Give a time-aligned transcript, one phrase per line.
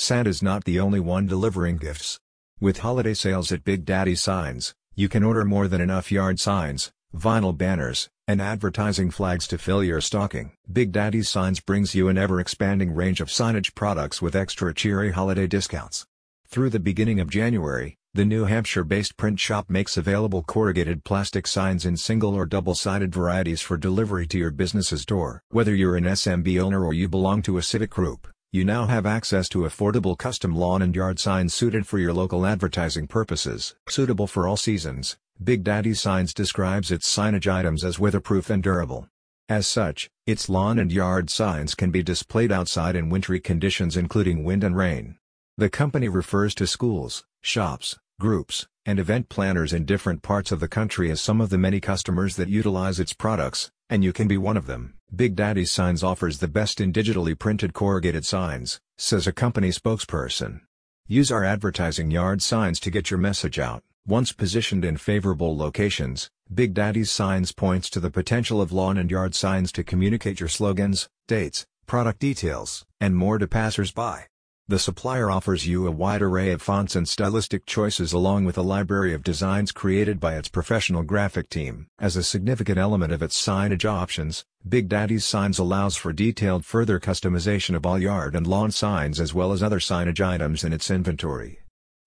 [0.00, 2.18] Santa's not the only one delivering gifts.
[2.58, 6.90] With holiday sales at Big Daddy Signs, you can order more than enough yard signs,
[7.14, 10.52] vinyl banners, and advertising flags to fill your stocking.
[10.72, 15.46] Big Daddy Signs brings you an ever-expanding range of signage products with extra cheery holiday
[15.46, 16.06] discounts.
[16.48, 21.84] Through the beginning of January, the New Hampshire-based print shop makes available corrugated plastic signs
[21.84, 25.42] in single or double-sided varieties for delivery to your business's door.
[25.50, 29.06] Whether you're an SMB owner or you belong to a civic group, you now have
[29.06, 33.76] access to affordable custom lawn and yard signs suited for your local advertising purposes.
[33.88, 39.08] Suitable for all seasons, Big Daddy Signs describes its signage items as weatherproof and durable.
[39.48, 44.42] As such, its lawn and yard signs can be displayed outside in wintry conditions including
[44.42, 45.16] wind and rain.
[45.56, 50.68] The company refers to schools, shops, groups, and event planners in different parts of the
[50.68, 54.38] country as some of the many customers that utilize its products, and you can be
[54.38, 54.94] one of them.
[55.14, 60.60] Big Daddy Signs offers the best in digitally printed corrugated signs, says a company spokesperson.
[61.08, 63.82] Use our advertising yard signs to get your message out.
[64.06, 69.10] Once positioned in favorable locations, Big Daddy's Signs points to the potential of lawn and
[69.10, 74.26] yard signs to communicate your slogans, dates, product details, and more to passers-by.
[74.70, 78.62] The supplier offers you a wide array of fonts and stylistic choices along with a
[78.62, 81.88] library of designs created by its professional graphic team.
[81.98, 87.00] As a significant element of its signage options, Big Daddy's Signs allows for detailed further
[87.00, 90.88] customization of all yard and lawn signs as well as other signage items in its
[90.88, 91.58] inventory.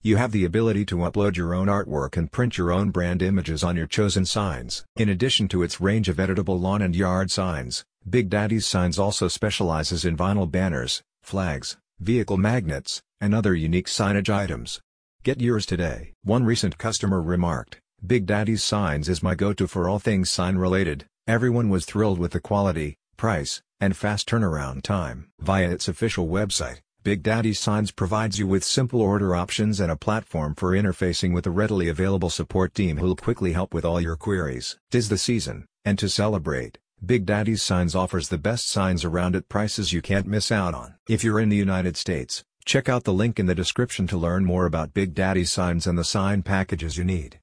[0.01, 3.65] You have the ability to upload your own artwork and print your own brand images
[3.65, 4.85] on your chosen signs.
[4.95, 9.27] In addition to its range of editable lawn and yard signs, Big Daddy's Signs also
[9.27, 14.81] specializes in vinyl banners, flags, vehicle magnets, and other unique signage items.
[15.23, 16.11] Get yours today.
[16.23, 21.05] One recent customer remarked, Big Daddy's Signs is my go-to for all things sign-related.
[21.27, 25.29] Everyone was thrilled with the quality, price, and fast turnaround time.
[25.39, 29.95] Via its official website, Big Daddy Signs provides you with simple order options and a
[29.95, 34.17] platform for interfacing with a readily available support team who'll quickly help with all your
[34.17, 34.77] queries.
[34.91, 39.49] Tis the season, and to celebrate, Big Daddy's Signs offers the best signs around at
[39.49, 40.95] prices you can't miss out on.
[41.09, 44.45] If you're in the United States, check out the link in the description to learn
[44.45, 47.41] more about Big Daddy's Signs and the sign packages you need.